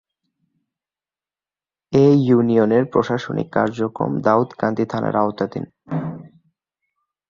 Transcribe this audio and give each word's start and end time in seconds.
এ 1.93 2.05
ইউনিয়নের 2.27 2.83
প্রশাসনিক 2.85 3.47
কার্যক্রম 3.51 4.11
দাউদকান্দি 4.21 4.85
থানার 4.85 5.15
আওতাধীন। 5.15 5.65